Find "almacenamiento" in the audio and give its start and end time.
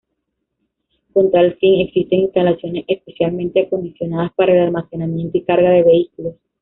4.61-5.37